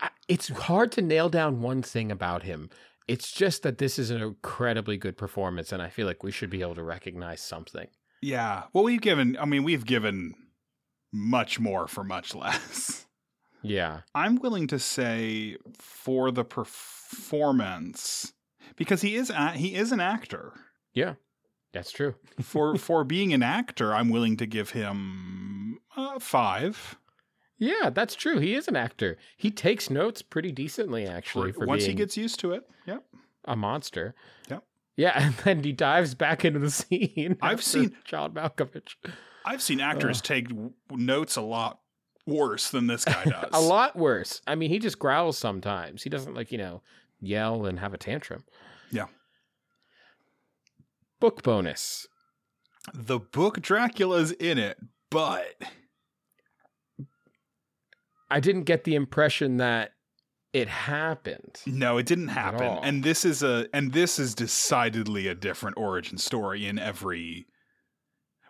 [0.00, 2.70] I- it's hard to nail down one thing about him.
[3.06, 6.50] It's just that this is an incredibly good performance and I feel like we should
[6.50, 7.86] be able to recognize something.
[8.20, 8.64] Yeah.
[8.72, 10.34] Well, we've given, I mean, we've given
[11.12, 13.06] much more for much less.
[13.62, 14.00] Yeah.
[14.14, 18.32] I'm willing to say for the performance
[18.76, 20.52] because he is a, he is an actor.
[20.94, 21.14] Yeah.
[21.72, 22.16] That's true.
[22.42, 26.98] For for being an actor, I'm willing to give him uh, 5.
[27.56, 28.40] Yeah, that's true.
[28.40, 29.16] He is an actor.
[29.38, 32.68] He takes notes pretty decently, actually, for once he gets used to it.
[32.86, 33.04] Yep.
[33.46, 34.14] a monster.
[34.50, 34.64] Yep.
[34.96, 37.38] Yeah, and then he dives back into the scene.
[37.40, 38.96] I've seen- John Malkovich.
[39.44, 41.80] I've seen actors take w- notes a lot
[42.26, 43.50] worse than this guy does.
[43.52, 44.40] a lot worse.
[44.46, 46.02] I mean, he just growls sometimes.
[46.02, 46.82] He doesn't like you know
[47.20, 48.44] yell and have a tantrum.
[48.90, 49.06] Yeah.
[51.20, 52.06] Book bonus.
[52.92, 54.76] The book Dracula's in it,
[55.10, 55.54] but
[58.30, 59.92] I didn't get the impression that
[60.52, 61.60] it happened.
[61.66, 62.78] no, it didn't happen.
[62.82, 67.46] And this is a and this is decidedly a different origin story in every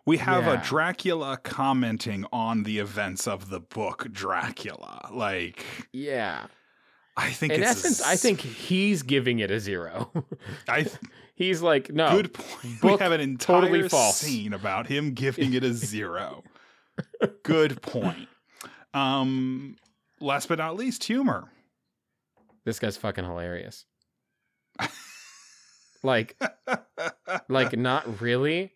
[0.04, 0.60] We have Yeah.
[0.60, 5.08] a Dracula commenting on the events of the book Dracula.
[5.12, 6.46] Like, Yeah.
[7.16, 10.10] I think In it's a essence, I think he's giving it a zero.
[10.66, 10.86] I
[11.34, 12.10] he's like, no.
[12.10, 12.82] good point.
[12.82, 14.16] We have an entire totally false.
[14.16, 16.42] scene about him giving it a zero.
[17.42, 18.28] good point.
[18.94, 19.76] Um,
[20.20, 21.50] last but not least, humor.
[22.64, 23.84] This guy's fucking hilarious.
[26.02, 26.40] like,
[27.48, 28.72] like not really,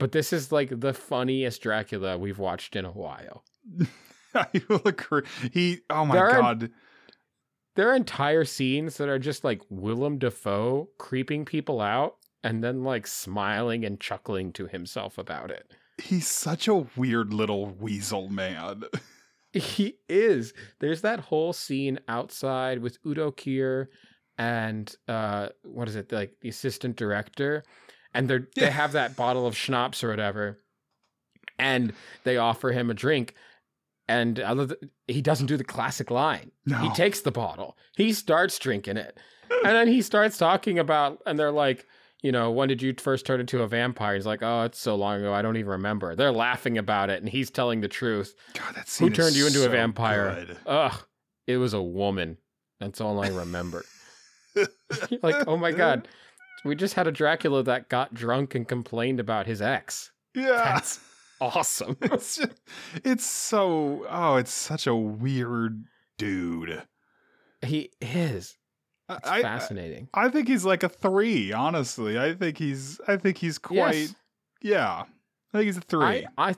[0.00, 3.44] but this is like the funniest Dracula we've watched in a while.
[4.34, 5.22] I will agree.
[5.52, 5.78] He.
[5.88, 6.70] Oh my There are- god.
[7.76, 12.82] There are entire scenes that are just like Willem Dafoe creeping people out and then
[12.82, 15.70] like smiling and chuckling to himself about it.
[16.02, 18.84] He's such a weird little weasel man.
[19.52, 20.54] He is.
[20.78, 23.86] There's that whole scene outside with Udo Kier
[24.38, 27.64] and uh what is it, like the assistant director.
[28.14, 28.66] And they're Yeah.
[28.66, 30.58] they have that bottle of schnapps or whatever.
[31.58, 31.92] And
[32.24, 33.34] they offer him a drink.
[34.08, 36.50] And other th- he doesn't do the classic line.
[36.66, 36.78] No.
[36.78, 37.76] He takes the bottle.
[37.96, 39.18] He starts drinking it.
[39.64, 41.86] And then he starts talking about and they're like,
[42.22, 44.14] you know, when did you first turn into a vampire?
[44.14, 46.14] He's like, oh, it's so long ago, I don't even remember.
[46.14, 48.34] They're laughing about it, and he's telling the truth.
[48.52, 50.44] God, that scene Who turned you into a vampire?
[50.46, 50.58] good.
[50.66, 50.92] Ugh,
[51.46, 52.36] it was a woman.
[52.78, 53.86] That's all I remember.
[55.22, 56.08] like, oh my god,
[56.64, 60.12] we just had a Dracula that got drunk and complained about his ex.
[60.34, 60.52] Yeah.
[60.74, 61.00] That's
[61.40, 61.96] awesome.
[62.02, 62.52] it's just,
[63.04, 65.84] it's so oh, it's such a weird
[66.18, 66.82] dude.
[67.62, 68.56] he is.
[69.08, 70.08] I, It's I- fascinating.
[70.14, 72.18] I think he's like a three, honestly.
[72.18, 74.14] I think he's I think he's quite Yes.
[74.62, 75.02] yeah.
[75.52, 76.26] I think he's a three.
[76.38, 76.54] I, I,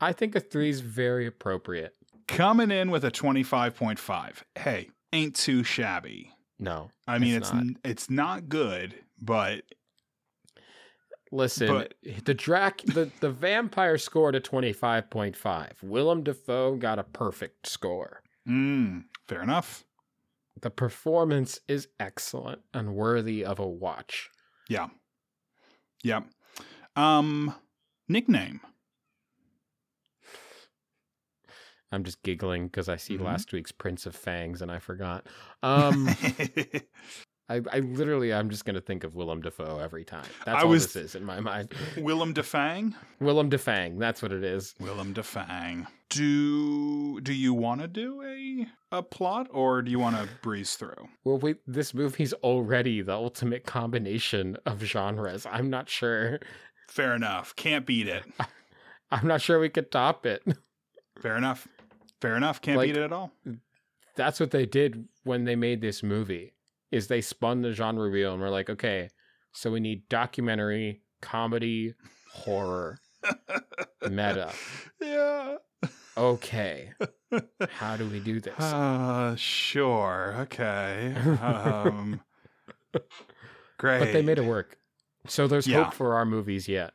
[0.00, 1.94] I think a three is very appropriate.
[2.28, 4.44] Coming in with a twenty five point five.
[4.54, 6.32] Hey, ain't too shabby.
[6.58, 7.60] No, I mean It's it's not.
[7.62, 9.62] n- it's not good, but
[11.32, 15.78] listen, But- the Drac, the the vampire scored a twenty five point five.
[15.82, 18.22] Willem Dafoe got a perfect score.
[18.48, 19.84] mm, fair enough.
[20.60, 24.30] The performance is excellent and worthy of a watch.
[24.68, 24.88] Yeah.
[26.02, 26.22] Yeah.
[26.94, 27.54] Um
[28.08, 28.60] nickname.
[31.92, 33.22] I'm just giggling because I see Mhm.
[33.24, 35.26] last week's Prince of Fangs and I forgot.
[35.62, 36.08] Um,
[37.48, 40.26] I, I literally, I'm just gonna think of Willem Dafoe every time.
[40.44, 41.72] That's I all was- this is in my mind.
[41.96, 42.94] Willem Defang.
[43.20, 44.74] Willem Defang, that's what it is.
[44.80, 45.86] Willem Defang.
[46.10, 50.74] Do do you want to do a a plot or do you want to breeze
[50.76, 51.08] through?
[51.24, 55.46] Well, wait, this movie's already the ultimate combination of genres.
[55.50, 56.38] I'm not sure.
[56.88, 57.54] Fair enough.
[57.56, 58.24] Can't beat it.
[59.10, 60.42] I'm not sure we could top it.
[61.22, 61.66] Fair enough.
[62.20, 62.60] Fair enough.
[62.60, 63.32] Can't Like- beat it at all.
[64.16, 66.52] That's what they did when they made this movie.
[66.92, 69.08] Is they spun the genre wheel and we're like, okay,
[69.52, 71.94] so we need documentary, comedy,
[72.32, 72.98] horror,
[74.08, 74.52] meta.
[75.00, 75.56] Yeah.
[76.16, 76.92] Okay,
[77.68, 78.58] how do we do this?
[78.58, 80.34] Uh, sure.
[80.40, 81.14] Okay.
[81.42, 82.20] Um,
[83.78, 83.98] great.
[84.00, 84.78] But they made it work.
[85.26, 85.84] So there's Yeah.
[85.84, 86.94] hope for our movies yet.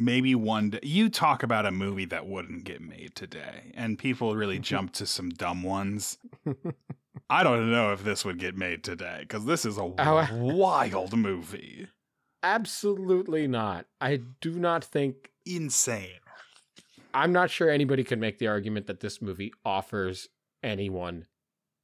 [0.00, 4.34] Maybe one day you talk about a movie that wouldn't get made today and people
[4.34, 4.62] really Mm-hmm.
[4.62, 6.18] jump to some dumb ones
[7.28, 10.26] i don't know if this would get made today because this is a Oh.
[10.32, 11.86] wild movie
[12.42, 13.84] Absolutely not.
[14.00, 16.20] I do not think insane
[17.12, 20.28] I'm not sure anybody could make the argument that this movie offers
[20.62, 21.26] anyone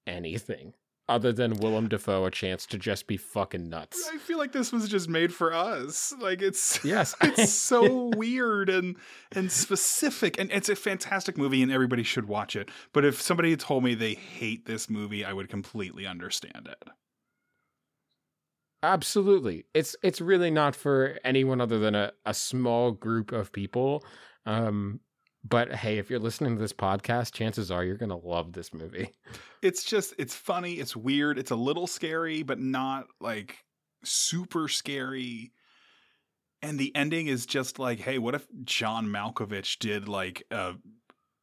[0.06, 0.72] anything
[1.08, 4.10] other than Willem Dafoe a chance to just be fucking nuts.
[4.12, 7.14] i feel like this was just made for us like it's Yes.
[7.22, 8.96] it's so weird and
[9.32, 13.56] and specific and it's a fantastic movie and everybody should watch it but if somebody
[13.56, 16.88] told me they hate this movie i would completely understand it
[18.82, 19.64] Absolutely.
[19.74, 24.04] It's it's really not for anyone other than a, a small group of people.
[24.44, 25.00] Um
[25.48, 29.10] but hey, if you're listening to this podcast, chances are you're gonna love this movie.
[29.62, 33.64] it's just it's funny it's weird it's a little scary but not like
[34.04, 35.52] super scary.
[36.62, 40.72] And the ending is just like hey what if john malkovich did like uh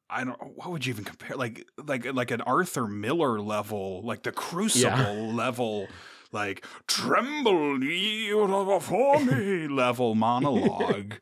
[0.10, 4.24] i don't what would you even compare like like like an arthur miller level like
[4.24, 5.88] the crucible level
[6.34, 11.14] like tremble ye before me level monologue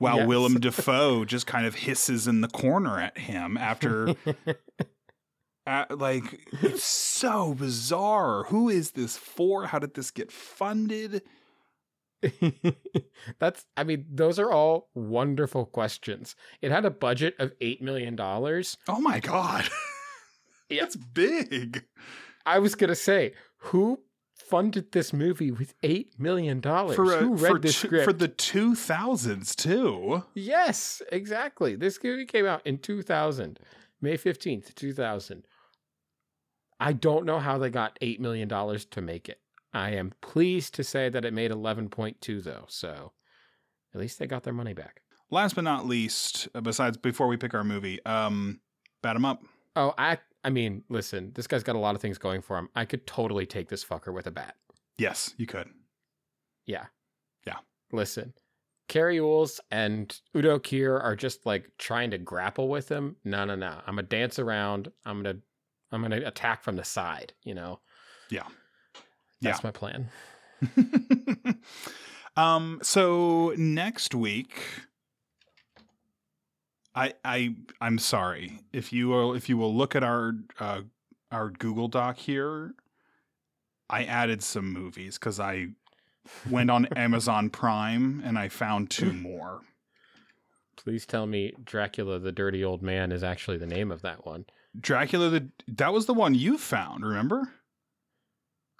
[0.00, 0.26] while Yes.
[0.26, 4.14] willem dafoe just kind of hisses in the corner at him after
[5.66, 8.44] uh, like it's so bizarre.
[8.44, 9.66] Who is this for?
[9.66, 11.22] How did this get funded?
[13.38, 16.34] That's I mean, those are all wonderful questions.
[16.60, 18.76] It had a budget of eight million dollars.
[18.88, 19.68] Oh my god,
[20.68, 21.84] it's big.
[22.44, 24.00] I was gonna say, who
[24.50, 26.96] funded this movie with eight million dollars.
[26.96, 28.04] For, Who read for, this two- script?
[28.04, 30.24] for the 2000s, too.
[30.34, 31.76] yes, exactly.
[31.76, 33.58] This movie came out in 2000,
[34.00, 35.44] May 15th, 2000.
[36.78, 39.40] I don't know how they got eight million dollars to make it.
[39.72, 43.12] I am pleased to say that it made 11.2 though, so
[43.94, 45.02] at least they got their money back.
[45.30, 48.60] Last but not least, uh, besides before we pick our movie, um,
[49.02, 49.42] bat him up.
[49.76, 52.68] Oh, I I mean, listen, this guy's got a lot of things going for him.
[52.74, 54.56] I could totally take this fucker with a bat.
[54.98, 55.68] Yes, you could.
[56.66, 56.86] Yeah.
[57.46, 57.56] Yeah.
[57.92, 58.34] Listen,
[58.88, 63.16] Cary Elwes and Udo Kier are just like trying to grapple with him.
[63.24, 63.80] No, no, no.
[63.86, 64.90] I'm gonna dance around.
[65.04, 65.38] I'm gonna
[65.92, 67.80] I'm gonna attack from the side, you know?
[68.30, 68.46] Yeah.
[69.40, 70.08] That's my plan.
[72.36, 74.60] um so next week
[76.94, 78.60] I I I'm sorry.
[78.72, 80.82] If you will if you will look at our uh
[81.30, 82.74] our Google Doc here,
[83.88, 85.68] I added some movies cuz I
[86.48, 89.60] went on Amazon Prime and I found two more.
[90.76, 94.46] Please tell me Dracula the Dirty Old Man is actually the name of that one.
[94.78, 97.52] Dracula the that was the one you found, remember?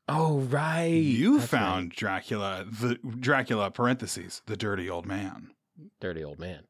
[0.09, 0.87] Oh right.
[0.87, 5.53] you That's found Dracula the Dracula parentheses, the dirty old man.
[6.01, 6.65] Dirty Old Man.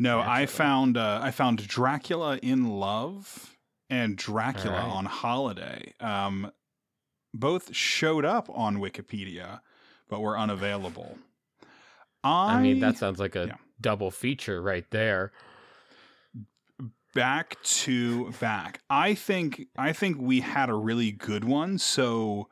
[0.00, 3.54] No, I found uh, I found Dracula in Love
[3.90, 4.96] and Dracula Alright.
[4.96, 5.92] on Holiday.
[6.00, 6.50] Um,
[7.34, 9.60] both showed up on Wikipedia,
[10.08, 11.18] but were unavailable.
[12.24, 13.54] I, I, mean, that sounds like a yeah.
[13.78, 15.32] double feature right there.
[17.14, 18.80] back to back.
[18.88, 21.76] I think I think we had a really good one.
[21.76, 22.48] So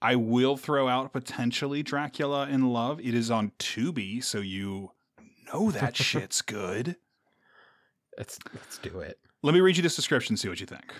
[0.00, 3.00] I will throw out potentially Dracula in Love.
[3.00, 4.92] It is on Tubi, so you
[5.52, 6.96] know that shit's good.
[8.18, 9.18] Let's let's do it.
[9.42, 10.36] Let me read you this description.
[10.36, 10.92] See what you think.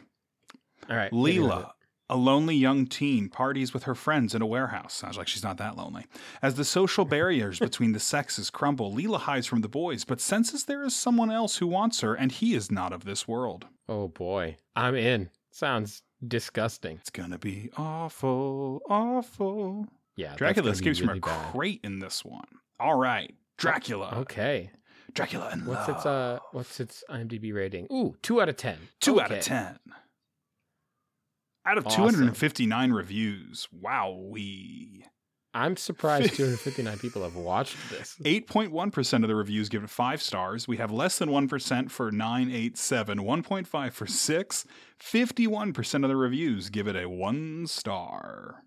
[0.90, 1.04] All right.
[1.04, 1.54] hit me with it.
[1.54, 1.70] Leela,
[2.10, 4.94] a lonely young teen, parties with her friends in a warehouse.
[4.94, 6.06] Sounds like she's not that lonely.
[6.42, 10.64] As the social barriers between the sexes crumble, Leela hides from the boys, but senses
[10.64, 13.66] there is someone else who wants her, and he is not of this world.
[13.88, 15.30] Oh boy, I'm in.
[15.50, 16.96] Sounds disgusting.
[16.98, 19.86] It's gonna be awful, awful.
[20.16, 21.52] Yeah, Dracula escapes from a bad.
[21.52, 22.46] crate in this one.
[22.80, 24.14] All right, Dracula.
[24.18, 24.70] Okay.
[25.14, 25.96] Dracula and What's love.
[25.96, 27.86] its uh what's its IMDb rating?
[27.92, 28.78] Ooh, two out of ten.
[29.00, 29.78] Two out of ten.
[31.64, 32.04] Out of Awesome.
[32.10, 33.68] 259 reviews.
[33.72, 35.04] Wow, we.
[35.54, 38.16] I'm surprised 259 people have watched this.
[38.24, 40.66] 8.1% of the reviews give it five stars.
[40.66, 44.66] We have less than 1% for 987, 1.5 for 6.
[44.98, 48.64] 51% of the reviews give it a one star.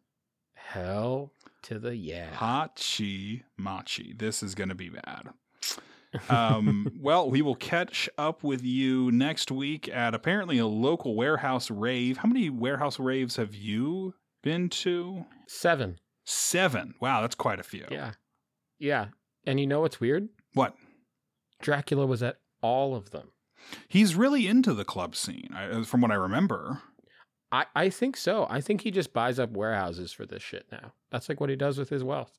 [0.54, 1.32] Hell
[1.66, 2.30] to the yeah.
[2.36, 4.14] Hachi Machi.
[4.16, 5.30] This is going to be bad.
[6.30, 11.72] Um, well, we will catch up with you next week at apparently a local warehouse
[11.72, 12.18] rave.
[12.18, 15.26] How many warehouse raves have you been to?
[15.48, 16.00] Seven.
[16.24, 16.94] Seven.
[17.00, 17.86] Wow, that's quite a few.
[17.90, 18.12] Yeah.
[18.78, 19.08] Yeah.
[19.46, 20.30] And you know what's weird?
[20.54, 20.76] What?
[21.62, 23.30] Dracula was at all of them.
[23.88, 25.50] He's really into the club scene,
[25.86, 26.82] from what I remember.
[27.52, 28.48] I, I think so.
[28.50, 30.94] I think he just buys up warehouses for this shit now.
[31.12, 32.38] That's like what he does with his wealth.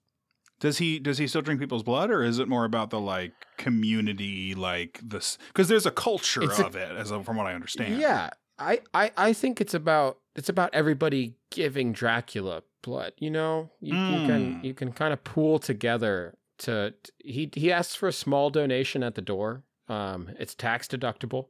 [0.58, 3.32] Does he does he still drink people's blood, or is it more about the like
[3.56, 5.38] community, like this?
[5.48, 8.00] Because there's a culture It's a- of it, as from what I understand.
[8.00, 8.30] Yeah.
[8.58, 13.12] I, I, I think it's about it's about everybody giving Dracula blood.
[13.18, 14.64] You know, you, you can Mm.
[14.64, 16.34] you can kind of pool together.
[16.60, 19.62] To he he asks for a small donation at the door.
[19.88, 21.48] Um, it's tax deductible,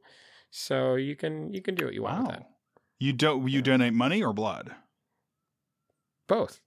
[0.51, 2.31] so you can you can do what you want with Wow.
[2.33, 2.49] that.
[2.99, 4.71] You don't you donate money or blood?
[6.27, 6.59] Both.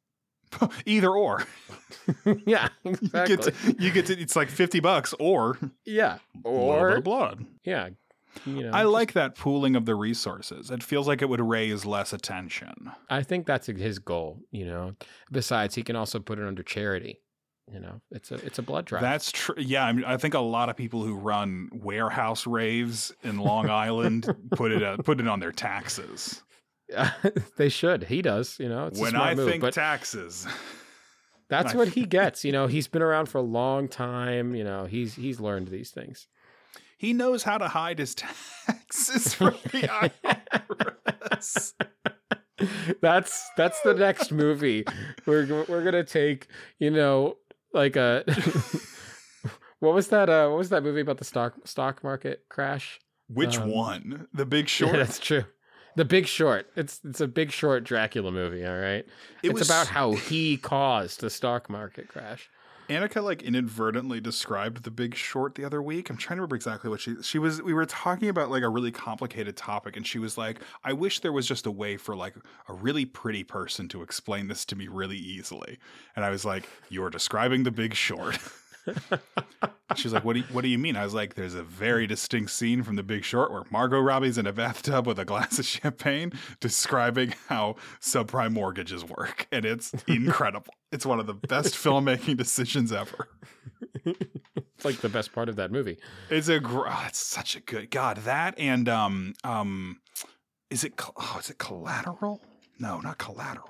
[0.87, 1.45] Either or.
[2.47, 3.37] yeah, You exactly.
[3.37, 7.01] get to, you get to it's like fifty bucks or yeah, a little bit or
[7.01, 7.45] blood.
[7.65, 7.91] yeah,
[8.47, 8.71] you know.
[8.73, 10.71] I just- like that pooling of the resources.
[10.71, 12.91] It feels like it would raise less attention.
[13.09, 14.39] I think that's his goal.
[14.51, 14.95] You know.
[15.31, 17.21] Besides, he can also put it under charity.
[17.73, 19.03] You know, it's a it's a blood drive.
[19.03, 19.55] That's true.
[19.59, 23.71] Yeah, I, mean, I think a lot of people who run warehouse raves in Long
[23.71, 26.43] Island put it uh, put it on their taxes.
[27.57, 28.05] they should.
[28.05, 28.59] He does.
[28.59, 29.49] You know, it's a when I move.
[29.49, 30.47] think taxes,
[31.49, 32.45] that's what he gets.
[32.45, 34.55] You know, he's been around for a long time.
[34.55, 36.27] You know, he's he's learned these things.
[36.99, 40.11] he knows how to hide his taxes from the
[41.43, 41.75] IRS.
[43.01, 44.85] that's that's the next movie.
[45.25, 46.49] We're we're gonna take.
[46.81, 47.37] You know,
[47.73, 48.25] like a.
[49.81, 50.29] what was that?
[50.29, 53.01] Uh, what was that movie about the stock stock market crash?
[53.29, 54.27] Which Um, one?
[54.33, 54.93] The Big Yeah, Short.
[54.97, 55.45] that's true.
[55.97, 56.67] The Big Short.
[56.77, 58.65] It's it's a Big Short Dracula movie.
[58.67, 59.05] All right.
[59.43, 62.49] it it's about how he caused the stock market crash.
[62.91, 66.11] Annika like inadvertently described The Big Short the other week.
[66.11, 67.63] I'm trying to remember exactly what she she was.
[67.63, 71.21] We were talking about like a really complicated topic, and she was like, "I wish
[71.21, 72.35] there was just a way for like
[72.69, 75.79] a really pretty person to explain this to me really easily."
[76.17, 78.39] And I was like, "You're describing The Big Short."
[79.97, 82.07] She's like, "What do you, what do you mean?" I was like, "There's a very
[82.07, 85.59] distinct scene from The Big Short where Margot Robbie's in a bathtub with a glass
[85.59, 90.73] of champagne, describing how subprime mortgages work, and it's incredible.
[90.93, 93.29] it's one of the best filmmaking decisions ever.
[94.05, 95.99] It's like the best part of that movie.
[96.31, 100.01] It's a gr- oh, it's such a good God that and um um,
[100.71, 102.41] is it oh is it Collateral?
[102.79, 103.67] No, not Collateral.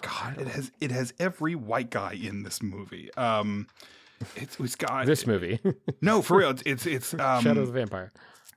[0.00, 3.12] God, it has it has every white guy in this movie.
[3.14, 3.66] Um,
[4.36, 5.60] it's, it's got This movie,
[6.02, 6.50] no for real.
[6.50, 8.12] It's it's, it's um, Shadow of the Vampire.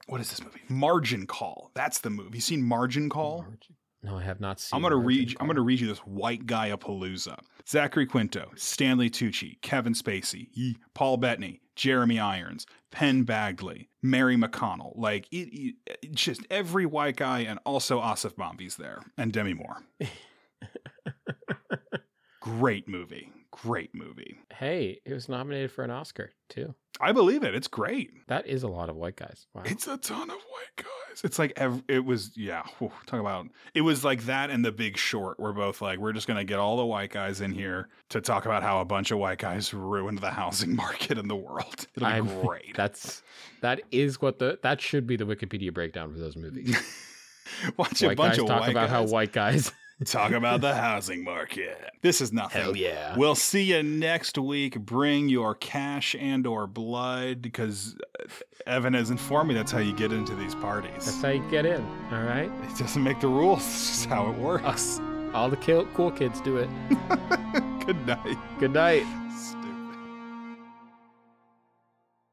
[0.08, 0.62] what is this movie?
[0.70, 1.72] Margin Call.
[1.74, 2.38] That's the movie.
[2.38, 3.46] You seen Margin Call?
[4.04, 4.76] No, I have not seen.
[4.76, 5.38] I'm gonna Margin read.
[5.40, 7.38] I'm gonna read you this white guy a palooza.
[7.68, 10.48] Zachary Quinto, Stanley Tucci, Kevin Spacey,
[10.96, 14.94] Paul Bettany, Jeremy Irons, Penn Badgley, Mary McDonnell.
[14.98, 19.78] Like it, it- just every white guy, and also Aasif Mandvi's there, and Demi Moore.
[22.42, 23.30] Great movie.
[23.52, 24.40] Great movie.
[24.54, 26.74] Hey, it was nominated for an Oscar too.
[27.00, 27.54] I believe it.
[27.56, 28.12] It's great.
[28.28, 29.48] That is a lot of white guys.
[29.54, 29.64] Wow.
[29.66, 31.22] It's a ton of white guys.
[31.24, 32.64] It's like ev- it was, yeah.
[32.78, 35.40] whew, talk about it was like that and The Big Short.
[35.40, 38.46] We're both like, we're just gonna get all the white guys in here to talk
[38.46, 41.88] about how a bunch of white guys ruined the housing market in the world.
[41.96, 42.76] It'll be I'm- great.
[42.76, 43.22] That's
[43.62, 46.78] that is what the that should be the Wikipedia breakdown for those movies.
[47.78, 49.72] Watch a white bunch guys of talk about how white guys.
[50.06, 51.78] Talk about the housing market.
[52.02, 52.62] This is nothing.
[52.62, 53.16] Hell yeah!
[53.18, 54.80] We'll see you next week.
[54.80, 57.96] Bring your cash and or blood because
[58.66, 60.92] Evan has informed me that's how you get into these parties.
[61.06, 61.82] That's how you get in.
[62.12, 63.60] All right, It doesn't make the rules.
[63.66, 65.00] It's just how it works.
[65.34, 65.58] all the
[65.94, 66.70] cool kids do it.
[67.86, 68.38] Good night.
[68.60, 69.06] Good night.